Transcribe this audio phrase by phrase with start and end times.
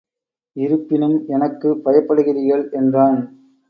[0.55, 3.19] இருப்பினும் எனக்குப் பயப்படுகிறீர்கள் என்றான்.